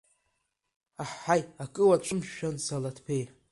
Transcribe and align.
Аҳаҳаи, 1.01 1.41
акы 1.63 1.83
уацәымшәан, 1.89 2.55
Залаҭбеи! 2.65 3.23